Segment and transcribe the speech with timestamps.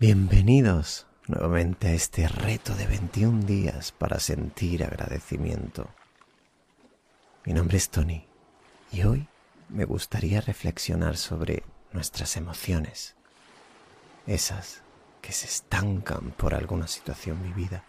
[0.00, 5.88] Bienvenidos nuevamente a este reto de 21 días para sentir agradecimiento.
[7.44, 8.24] Mi nombre es Tony
[8.92, 9.26] y hoy
[9.68, 13.16] me gustaría reflexionar sobre nuestras emociones,
[14.28, 14.84] esas
[15.20, 17.82] que se estancan por alguna situación vivida,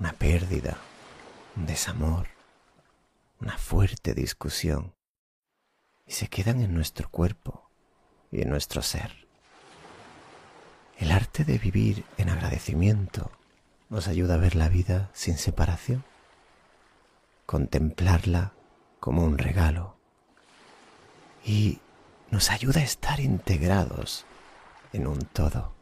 [0.00, 0.76] una pérdida,
[1.56, 2.26] un desamor,
[3.40, 4.92] una fuerte discusión,
[6.04, 7.70] y se quedan en nuestro cuerpo
[8.32, 9.23] y en nuestro ser.
[10.96, 13.32] El arte de vivir en agradecimiento
[13.90, 16.04] nos ayuda a ver la vida sin separación,
[17.46, 18.52] contemplarla
[19.00, 19.96] como un regalo.
[21.44, 21.80] Y
[22.30, 24.24] nos ayuda a estar integrados
[24.92, 25.74] en un todo.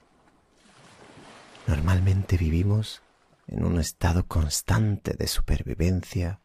[1.67, 3.03] Normalmente vivimos
[3.49, 6.41] en un estado constante de supervivencia,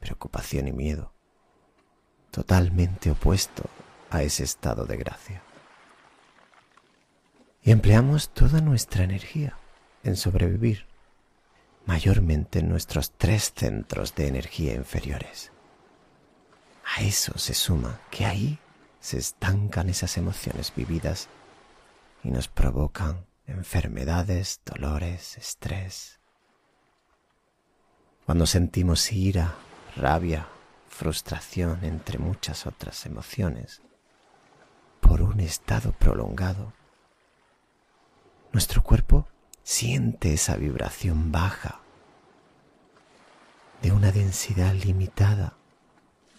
[0.00, 1.12] preocupación y miedo,
[2.32, 3.70] totalmente opuesto
[4.10, 5.43] a ese estado de gracia
[7.64, 9.56] y empleamos toda nuestra energía
[10.02, 10.86] en sobrevivir,
[11.86, 15.50] mayormente en nuestros tres centros de energía inferiores.
[16.94, 18.58] A eso se suma que ahí
[19.00, 21.28] se estancan esas emociones vividas
[22.22, 26.20] y nos provocan enfermedades, dolores, estrés.
[28.26, 29.54] Cuando sentimos ira,
[29.96, 30.46] rabia,
[30.88, 33.80] frustración, entre muchas otras emociones,
[35.00, 36.72] por un estado prolongado,
[38.54, 39.26] nuestro cuerpo
[39.64, 41.80] siente esa vibración baja
[43.82, 45.54] de una densidad limitada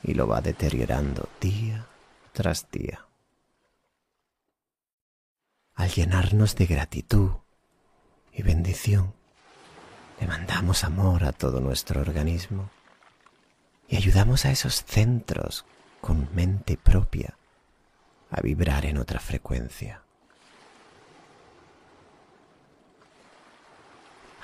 [0.02, 1.88] y lo va deteriorando día
[2.32, 3.06] tras día.
[5.76, 7.32] Al llenarnos de gratitud
[8.32, 9.14] y bendición,
[10.22, 12.70] le mandamos amor a todo nuestro organismo
[13.90, 15.66] y ayudamos a esos centros
[16.00, 17.38] con mente propia
[18.32, 20.06] a vibrar en otra frecuencia.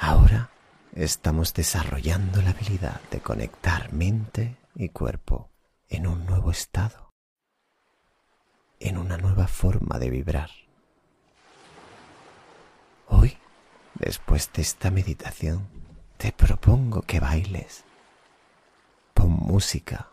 [0.02, 0.49] Ahora
[0.95, 5.49] estamos desarrollando la habilidad de conectar mente y cuerpo
[5.89, 7.11] en un nuevo estado,
[8.80, 10.49] en una nueva forma de vibrar.
[13.08, 13.38] Hoy,
[13.95, 15.67] después de esta meditación,
[16.17, 17.83] te propongo que bailes.
[19.14, 20.10] Pon música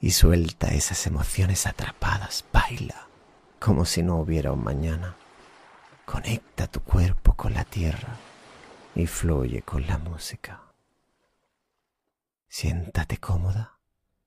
[0.00, 2.44] y suelta esas emociones atrapadas.
[2.52, 3.06] Baila
[3.58, 5.16] como si no hubiera un mañana.
[6.04, 8.16] Conecta tu cuerpo con la tierra
[8.96, 10.62] y fluye con la música.
[12.48, 13.78] Siéntate cómoda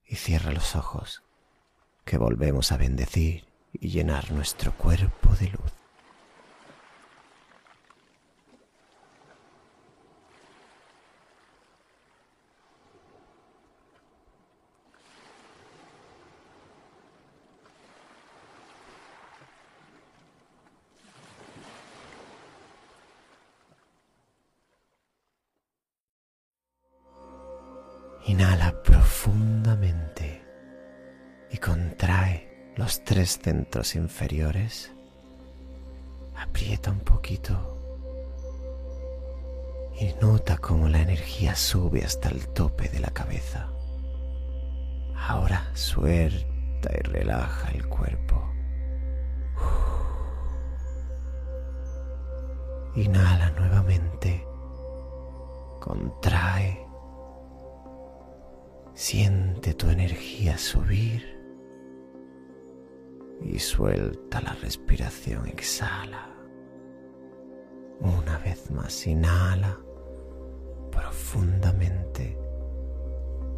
[0.06, 1.24] y cierra los ojos,
[2.06, 5.79] que volvemos a bendecir y llenar nuestro cuerpo de luz.
[28.30, 30.46] Inhala profundamente
[31.50, 34.92] y contrae los tres centros inferiores.
[36.36, 37.76] Aprieta un poquito
[40.00, 43.72] y nota cómo la energía sube hasta el tope de la cabeza.
[45.16, 48.48] Ahora suelta y relaja el cuerpo.
[52.96, 54.46] Inhala nuevamente.
[55.80, 56.89] Contrae
[59.00, 61.24] Siente tu energía subir
[63.42, 66.36] y suelta la respiración, exhala.
[68.02, 69.80] Una vez más, inhala
[70.92, 72.38] profundamente,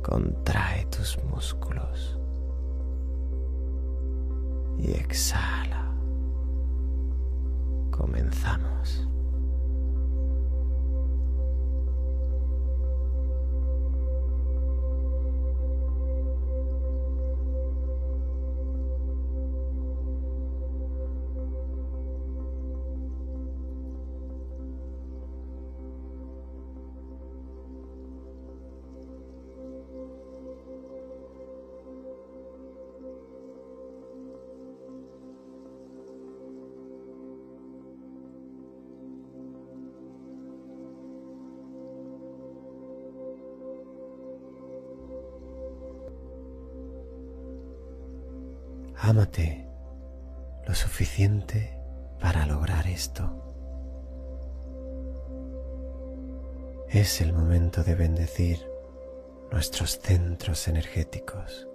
[0.03, 2.19] contrae tus músculos
[4.77, 5.91] y exhala.
[7.89, 9.07] Comenzamos.
[49.11, 49.67] Ámate
[50.65, 51.77] lo suficiente
[52.21, 53.29] para lograr esto.
[56.87, 58.65] Es el momento de bendecir
[59.51, 61.67] nuestros centros energéticos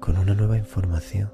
[0.00, 1.32] con una nueva información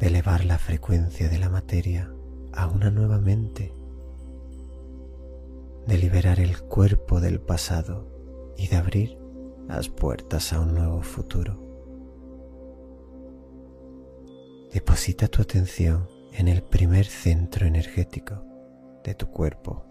[0.00, 2.12] de elevar la frecuencia de la materia
[2.54, 3.72] a una nueva mente,
[5.86, 9.16] de liberar el cuerpo del pasado y de abrir
[9.68, 11.65] las puertas a un nuevo futuro.
[14.76, 18.44] Deposita tu atención en el primer centro energético
[19.04, 19.86] de tu cuerpo,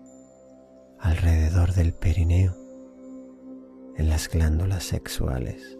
[1.00, 2.54] alrededor del perineo,
[3.98, 5.80] en las glándulas sexuales.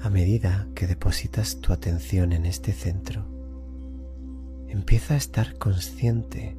[0.00, 3.26] A medida que depositas tu atención en este centro,
[4.68, 6.56] empieza a estar consciente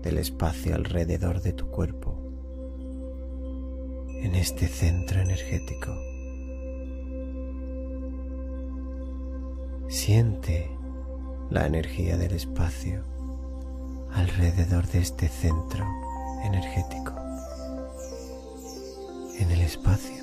[0.00, 2.19] del espacio alrededor de tu cuerpo,
[4.22, 5.94] en este centro energético.
[9.88, 10.70] Siente
[11.50, 13.04] la energía del espacio
[14.12, 15.86] alrededor de este centro
[16.44, 17.14] energético.
[19.38, 20.20] En el espacio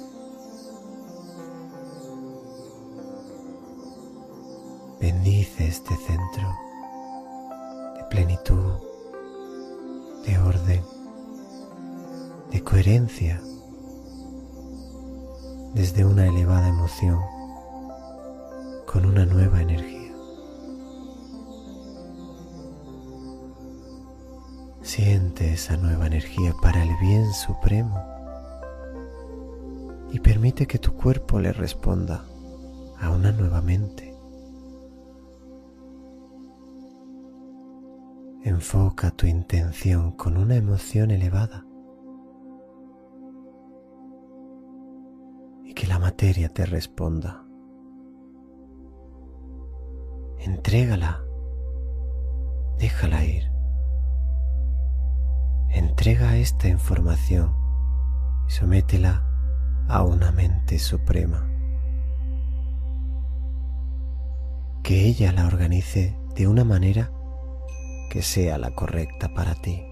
[5.00, 6.58] Bendice este centro
[7.96, 8.74] de plenitud,
[10.26, 10.84] de orden,
[12.52, 13.40] de coherencia,
[15.78, 17.20] desde una elevada emoción,
[18.88, 20.12] con una nueva energía.
[24.82, 27.96] Siente esa nueva energía para el bien supremo
[30.12, 32.26] y permite que tu cuerpo le responda
[33.00, 34.16] a una nueva mente
[38.44, 41.67] Enfoca tu intención con una emoción elevada
[46.08, 47.44] materia te responda.
[50.40, 51.22] Entrégala,
[52.80, 53.52] déjala ir.
[55.70, 57.54] Entrega esta información
[58.48, 59.26] y sométela
[59.90, 61.46] a una mente suprema.
[64.84, 67.12] Que ella la organice de una manera
[68.10, 69.84] que sea la correcta para ti.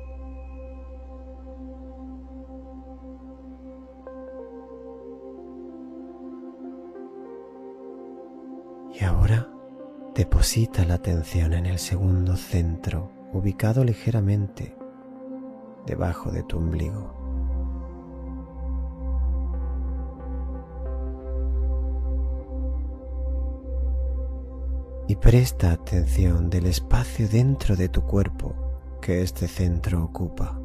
[10.15, 14.75] Deposita la atención en el segundo centro, ubicado ligeramente
[15.85, 17.13] debajo de tu ombligo.
[25.07, 28.55] y presta atención del espacio dentro de tu cuerpo
[29.01, 30.64] que este centro ocupa.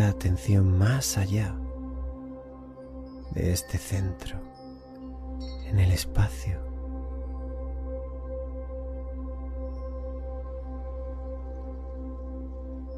[0.00, 1.56] Atención más allá
[3.32, 4.38] de este centro,
[5.66, 6.60] en el espacio.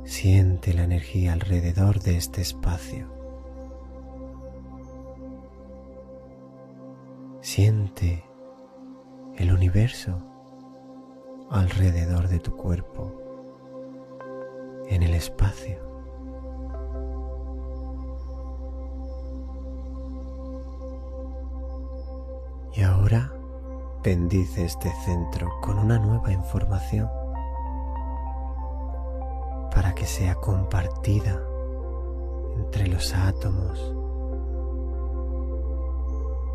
[0.05, 3.07] Siente la energía alrededor de este espacio.
[7.41, 8.25] Siente
[9.37, 10.19] el universo
[11.51, 13.15] alrededor de tu cuerpo,
[14.89, 15.90] en el espacio.
[24.03, 27.09] Bendice este centro con una nueva información
[29.75, 31.41] para que sea compartida
[32.57, 33.95] entre los átomos,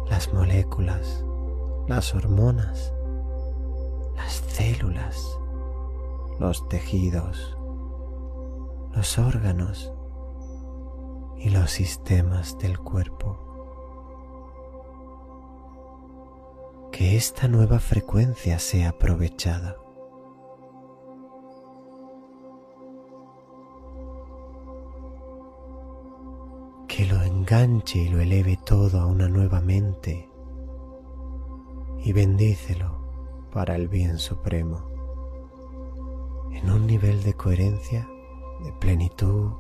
[0.10, 1.24] las moléculas,
[1.88, 2.94] las hormonas,
[4.16, 5.38] las células,
[6.40, 7.58] los tejidos,
[8.94, 9.94] los órganos
[11.38, 13.55] y los sistemas del cuerpo.
[16.96, 19.76] Que esta nueva frecuencia sea aprovechada
[26.88, 30.30] que lo enganche y lo eleve todo a una nueva mente
[32.02, 34.90] y bendícelo para el bien supremo,
[36.54, 38.08] en un nivel de coherencia,
[38.64, 39.52] de plenitud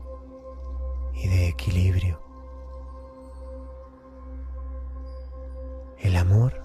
[1.13, 2.21] y de equilibrio.
[5.99, 6.64] El amor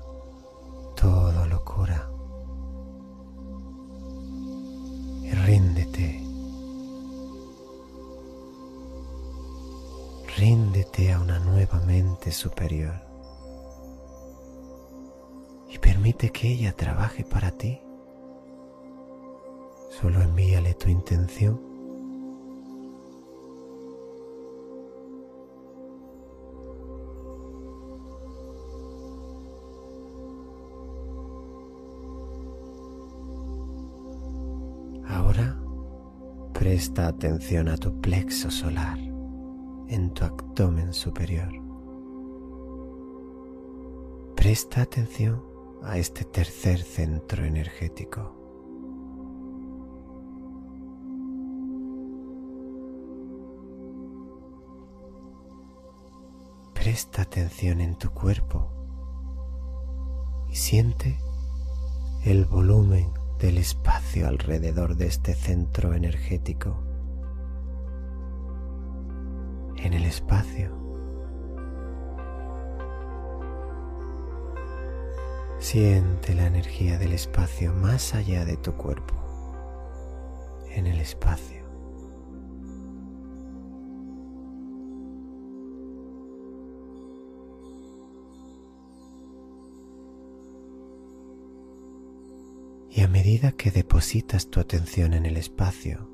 [5.22, 6.22] Y ríndete.
[10.36, 12.94] Ríndete a una nueva mente superior.
[15.68, 17.80] Y permite que ella trabaje para ti.
[20.00, 21.69] Solo envíale tu intención
[35.30, 35.56] Ahora
[36.54, 41.52] presta atención a tu plexo solar en tu abdomen superior.
[44.34, 45.40] Presta atención
[45.84, 48.34] a este tercer centro energético.
[56.74, 58.68] Presta atención en tu cuerpo
[60.48, 61.20] y siente
[62.24, 66.82] el volumen del espacio alrededor de este centro energético.
[69.76, 70.70] En el espacio
[75.58, 79.14] siente la energía del espacio más allá de tu cuerpo,
[80.70, 81.59] en el espacio.
[93.00, 96.10] Y a medida que depositas tu atención en el espacio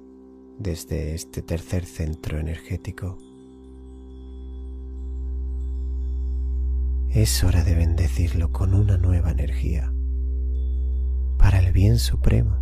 [0.61, 3.19] desde este tercer centro energético,
[7.11, 9.93] es hora de bendecirlo con una nueva energía
[11.39, 12.57] para el bien supremo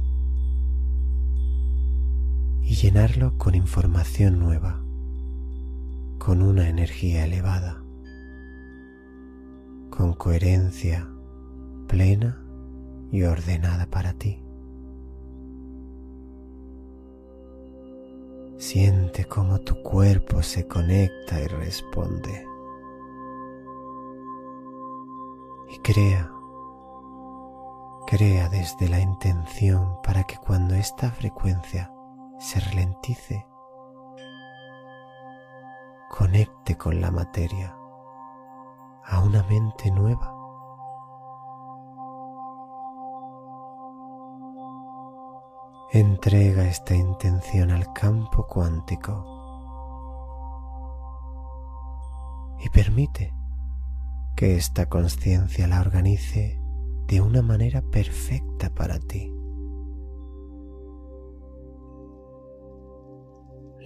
[2.63, 4.83] y llenarlo con información nueva,
[6.17, 7.85] con una energía elevada,
[9.91, 11.11] con coherencia
[11.89, 12.44] plena
[13.15, 14.43] y ordenada para ti.
[18.59, 22.45] Siente cómo tu cuerpo se conecta y responde.
[25.73, 26.29] Y crea,
[28.09, 31.93] crea desde la intención para que cuando esta frecuencia
[32.41, 33.47] se ralentice,
[36.11, 37.77] conecte con la materia
[39.05, 40.44] a una mente nueva
[45.95, 49.25] Entrega esta intención al campo cuántico
[52.59, 53.33] y permite
[54.35, 56.61] que esta conciencia la organice
[57.07, 59.33] de una manera perfecta para ti.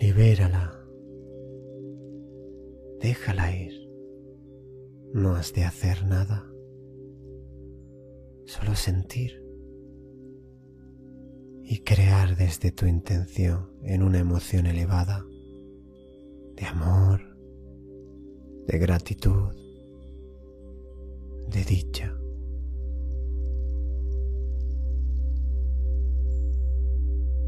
[0.00, 0.72] Libérala,
[3.02, 3.74] déjala ir,
[5.12, 6.46] no has de hacer nada,
[8.46, 9.46] solo sentir
[11.70, 15.22] y crear desde tu intención en una emoción elevada
[16.56, 17.20] de amor,
[18.66, 19.54] de gratitud,
[21.50, 22.16] de dicha.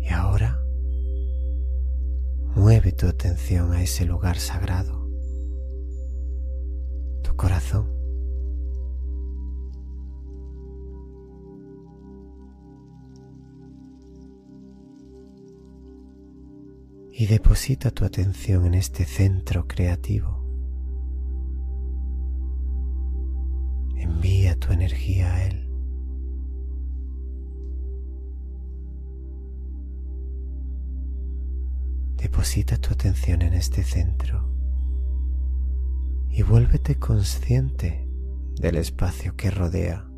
[0.02, 0.60] Y ahora
[2.54, 4.99] mueve tu atención a ese lugar sagrado,
[17.20, 20.42] y deposita tu atención en este centro creativo.
[23.94, 25.68] Envía tu energía a él.
[32.16, 34.50] Deposita tu atención en este centro
[36.30, 38.08] y vuélvete consciente
[38.58, 40.08] del espacio que rodea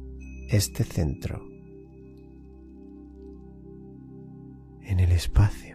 [0.51, 1.45] este centro.
[4.83, 5.72] En el espacio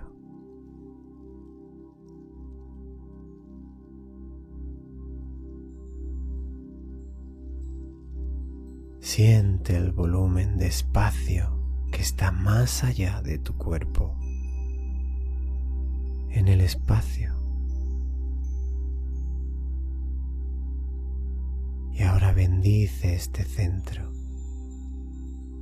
[9.18, 11.50] Siente el volumen de espacio
[11.92, 14.16] que está más allá de tu cuerpo,
[16.30, 17.34] en el espacio.
[21.94, 24.14] Y ahora bendice este centro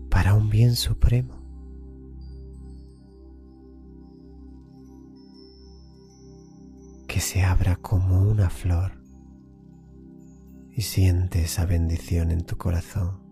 [0.10, 1.36] para un bien supremo.
[7.08, 9.02] Que se abra como una flor
[10.74, 13.24] y siente esa bendición en tu corazón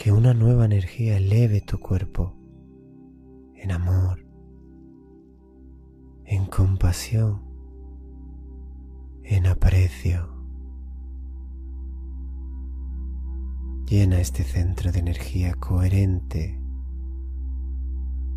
[0.00, 2.34] que una nueva energía eleve tu cuerpo
[3.54, 4.26] en amor,
[6.24, 7.42] en compasión,
[9.22, 10.26] en aprecio.
[13.84, 16.58] Llena este centro de energía coherente,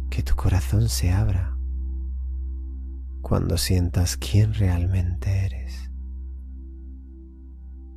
[0.09, 1.57] que tu corazón se abra
[3.21, 5.89] cuando sientas quién realmente eres.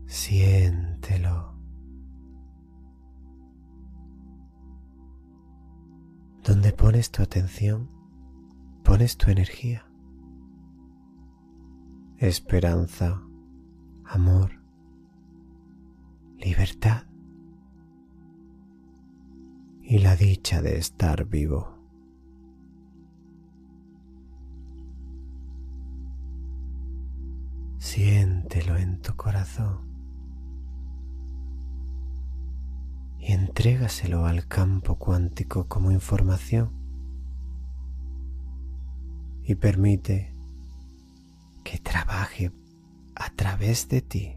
[0.06, 1.55] Siéntelo.
[6.56, 7.90] Donde pones tu atención,
[8.82, 9.86] pones tu energía.
[12.16, 13.22] Esperanza,
[14.06, 14.52] amor,
[16.38, 17.02] libertad
[19.82, 21.76] y la dicha de estar vivo.
[27.76, 29.86] Siéntelo en tu corazón
[33.26, 36.71] y entrégaselo al campo cuántico como información
[39.42, 40.33] y permite
[41.64, 42.52] que trabaje
[43.16, 44.37] a través de ti.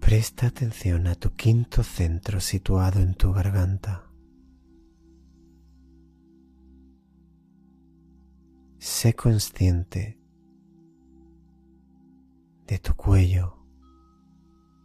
[0.00, 4.11] Presta atención a tu quinto centro situado en tu garganta.
[8.84, 10.18] Sé consciente
[12.66, 13.64] de tu cuello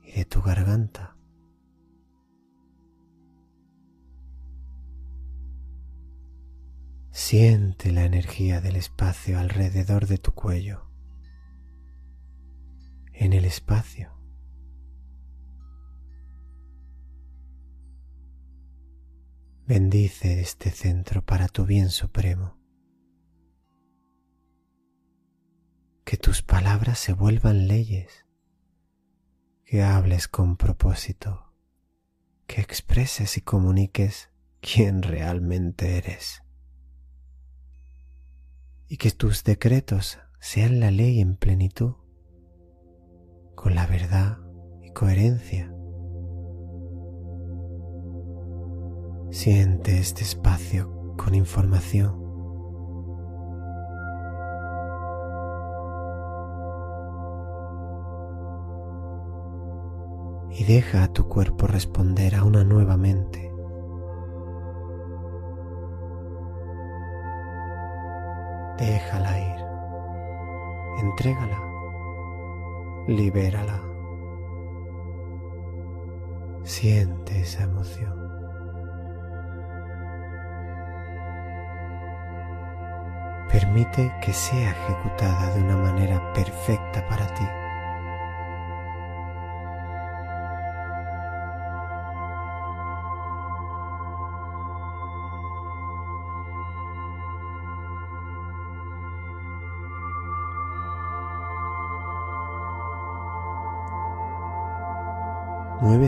[0.03, 1.17] y de tu garganta.
[7.09, 10.91] Siente la energía del espacio alrededor de tu cuello,
[13.13, 14.11] en el espacio.
[19.65, 22.56] Bendice este centro para tu bien supremo.
[26.07, 28.25] Que tus palabras se vuelvan leyes,
[29.65, 31.51] que hables con propósito,
[32.47, 34.29] que expreses y comuniques
[34.61, 36.43] quién realmente eres.
[38.87, 41.95] Y que tus decretos sean la ley en plenitud,
[43.53, 44.37] con la verdad
[44.81, 45.73] y coherencia
[49.29, 52.26] Siente este espacio con información.
[60.57, 63.53] Y deja a tu cuerpo responder a una nueva mente.
[68.79, 71.05] Déjala ir.
[71.05, 71.61] Entrégala.
[73.07, 73.83] Libérala.
[76.63, 78.17] Siente esa emoción.
[83.51, 87.45] Permite que sea ejecutada de una manera perfecta para ti.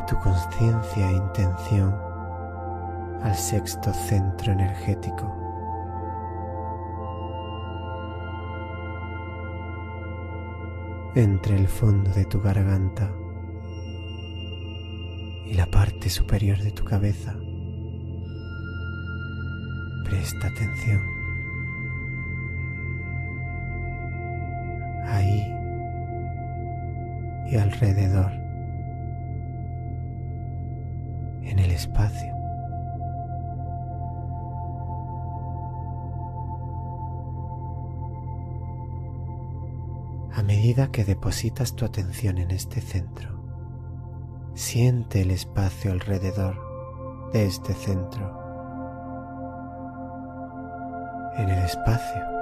[0.07, 1.95] Tu conciencia e intención
[3.21, 5.31] al sexto centro energético
[11.13, 13.11] entre el fondo de tu garganta
[15.45, 17.35] y la parte superior de tu cabeza.
[20.05, 21.03] Presta atención.
[25.05, 25.55] Ahí
[27.51, 28.38] y alrededor,
[31.79, 32.33] espacio.
[40.33, 43.29] A medida que depositas tu atención en este centro,
[44.55, 46.59] siente el espacio alrededor
[47.31, 48.37] de este centro.
[51.37, 52.38] En el espacio.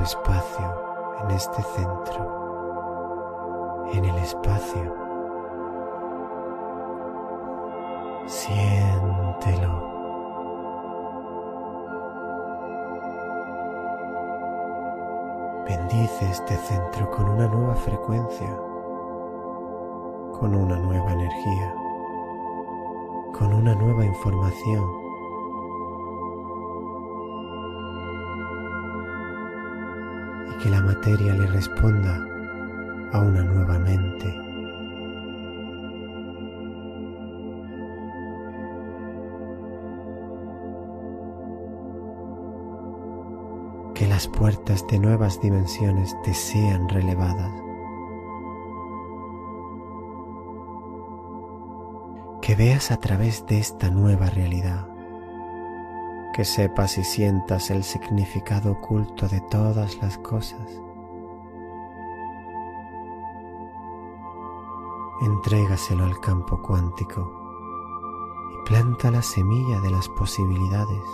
[0.00, 0.74] Espacio
[1.22, 2.42] en este centro
[3.92, 4.96] en el espacio.
[8.26, 9.92] Siéntelo.
[15.66, 18.56] Bendice este centro con una nueva frecuencia,
[20.38, 21.74] con una nueva energía,
[23.38, 25.01] con una nueva información.
[30.62, 32.24] Que la materia le responda
[33.12, 34.26] a una nueva mente.
[43.92, 47.52] Que las puertas de nuevas dimensiones te sean relevadas.
[52.40, 54.91] Que veas a través de esta nueva realidad.
[56.32, 60.82] Que sepas y sientas el significado oculto de todas las cosas
[65.24, 67.30] entrégaselo al campo cuántico
[68.52, 71.04] y planta la semilla de las posibilidades.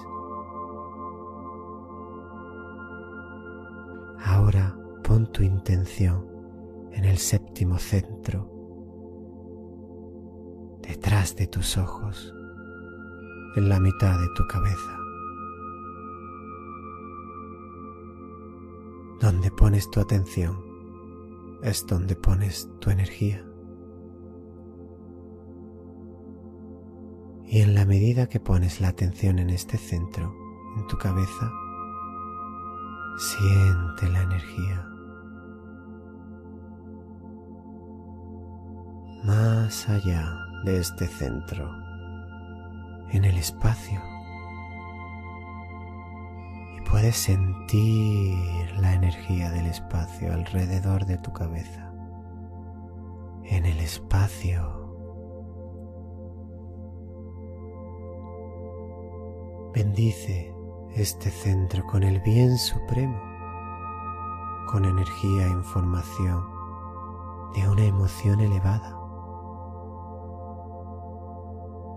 [4.24, 6.26] Ahora pon tu intención
[6.92, 8.50] en el séptimo centro,
[10.82, 12.34] detrás de tus ojos,
[13.56, 14.97] en la mitad de tu cabeza.
[19.20, 20.68] Donde pones tu atención
[21.62, 23.44] es donde pones tu energía.
[27.44, 30.34] Y en la medida que pones la atención en este centro,
[30.76, 31.50] en tu cabeza,
[33.18, 34.86] siente la energía.
[39.24, 41.68] Más allá de este centro,
[43.10, 44.00] en el espacio,
[46.76, 51.92] y puedes sentir la energía del espacio alrededor de tu cabeza,
[53.44, 54.76] en el espacio.
[59.74, 60.54] Bendice
[60.94, 63.20] este centro con el bien supremo,
[64.70, 66.44] con energía e información
[67.54, 68.94] de una emoción elevada.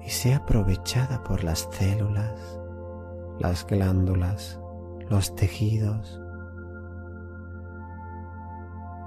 [0.04, 2.60] Y sea aprovechada por las células,
[3.40, 4.60] las glándulas,
[5.10, 6.22] los tejidos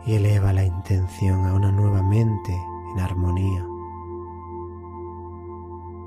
[0.06, 2.54] y eleva la intención a una nueva mente
[2.92, 3.66] en armonía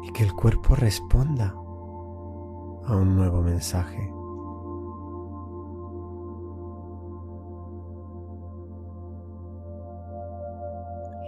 [0.04, 1.54] y que el cuerpo responda
[2.86, 4.14] a un nuevo mensaje.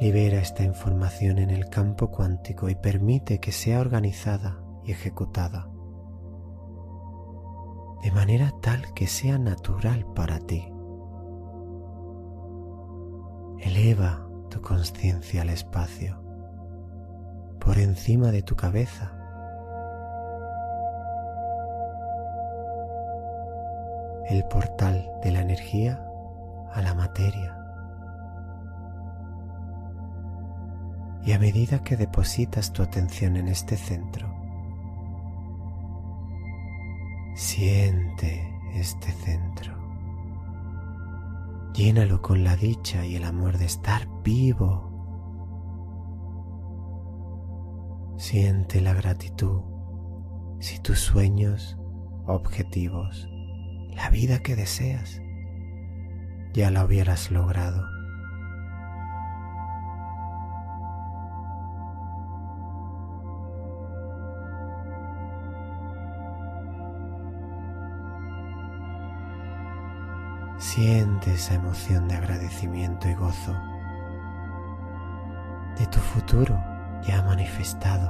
[0.02, 5.70] Libera esta información en el campo cuántico y permite que sea organizada y ejecutada
[8.02, 10.72] de manera tal que sea natural para ti.
[13.62, 16.22] Eleva tu conciencia al espacio,
[17.60, 19.20] por encima de tu cabeza
[24.30, 26.06] el portal de la energía
[26.72, 27.56] a la materia.
[31.26, 34.34] Y a medida que depositas tu atención en este centro,
[37.36, 39.79] siente este centro.
[41.80, 44.92] Llénalo con la dicha y el amor de estar vivo.
[48.18, 49.62] Siente la gratitud
[50.60, 51.78] si tus sueños,
[52.26, 53.30] objetivos,
[53.96, 55.22] la vida que deseas,
[56.52, 57.99] ya la hubieras logrado.
[70.80, 73.54] Siente esa emoción de agradecimiento y gozo
[75.78, 76.58] de tu futuro
[77.06, 78.10] ya manifestado.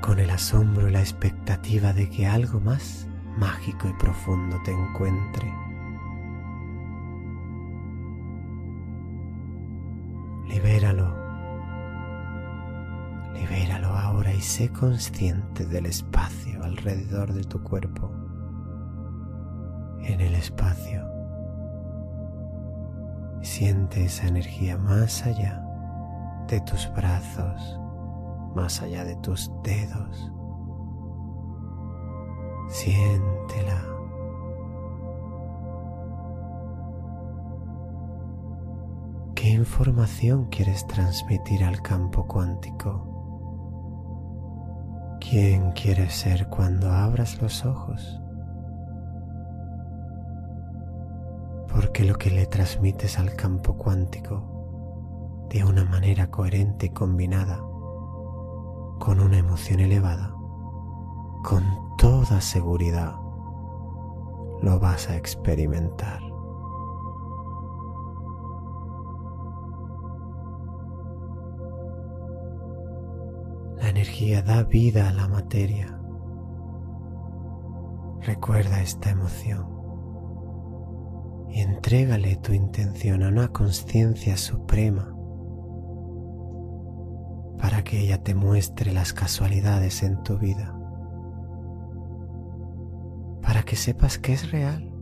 [0.00, 5.65] con el asombro y la expectativa de que algo más mágico y profundo te encuentre.
[14.46, 18.12] Sé consciente del espacio alrededor de tu cuerpo,
[20.02, 21.04] en el espacio.
[23.42, 25.64] Siente esa energía más allá
[26.46, 27.80] de tus brazos,
[28.54, 30.32] más allá de tus dedos.
[32.68, 33.84] Siéntela.
[39.34, 43.15] ¿Qué información quieres transmitir al campo cuántico?
[45.28, 48.20] ¿Quién quieres ser cuando abras los ojos?
[51.68, 57.56] Porque lo que le transmites al campo cuántico de una manera coherente y combinada
[59.00, 60.32] con una emoción elevada,
[61.42, 61.64] con
[61.98, 63.16] toda seguridad
[64.62, 66.25] lo vas a experimentar.
[74.16, 75.98] Energía da vida a la materia.
[78.22, 79.66] Recuerda esta emoción
[81.50, 85.14] y entrégale tu intención a una conciencia suprema
[87.58, 90.74] para que ella te muestre las casualidades en tu vida,
[93.42, 94.94] para que sepas que es real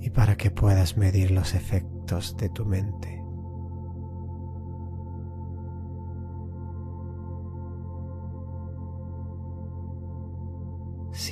[0.00, 3.21] y para que puedas medir los efectos de tu mente.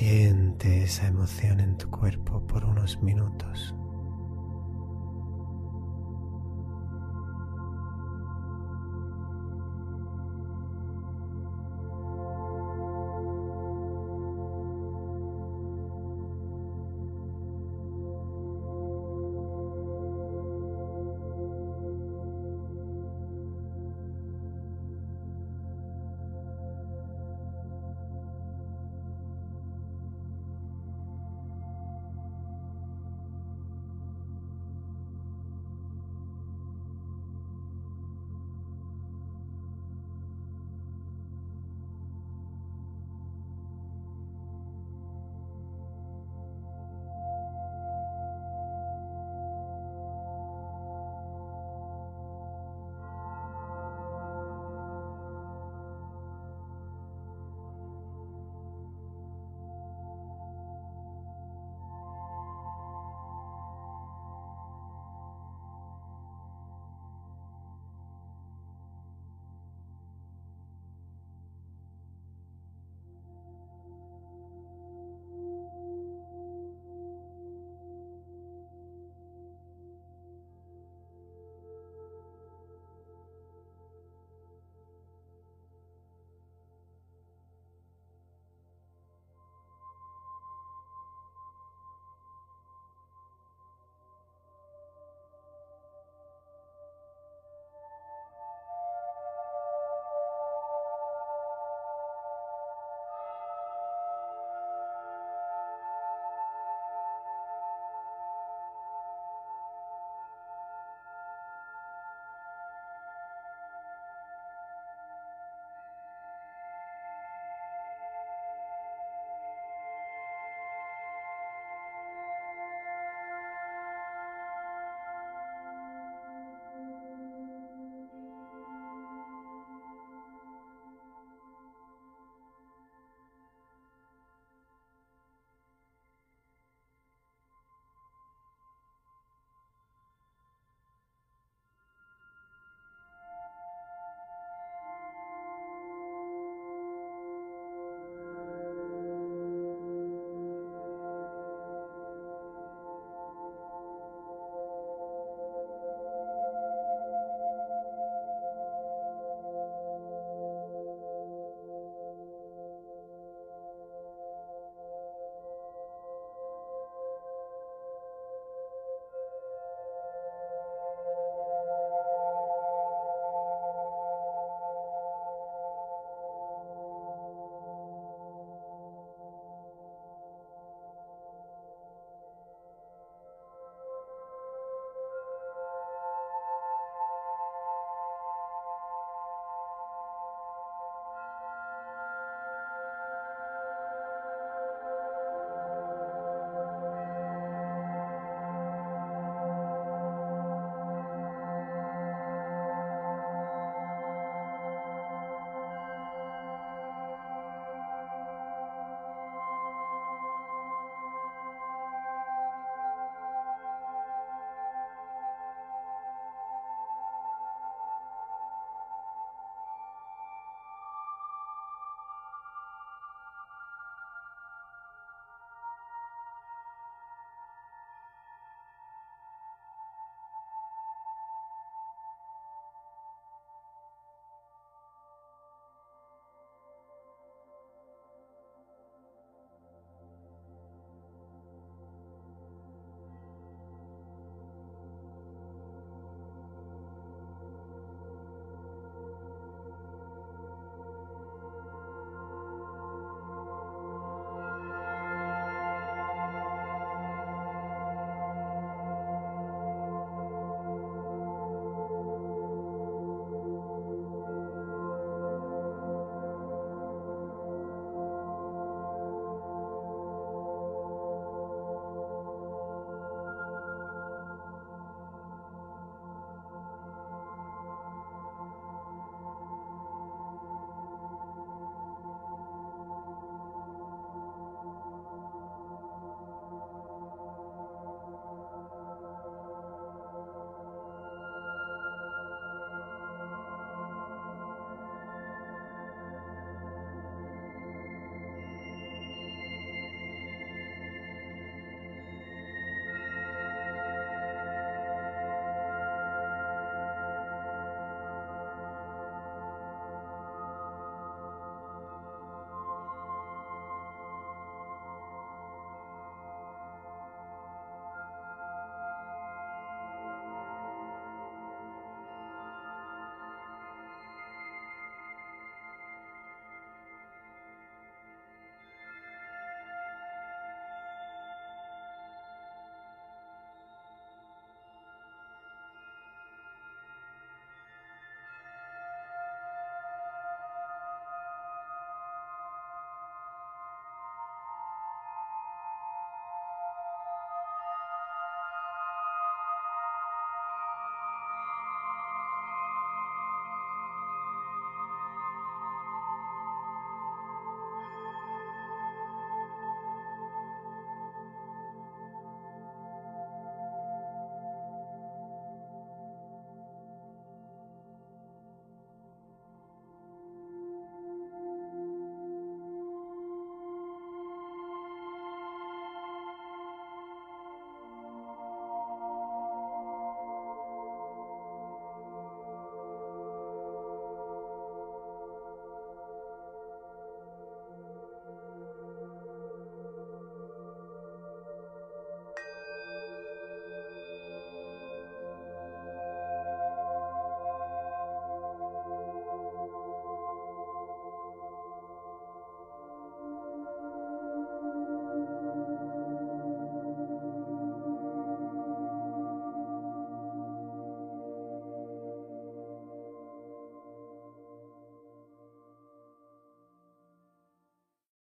[0.01, 3.75] Siente esa emoción en tu cuerpo por unos minutos.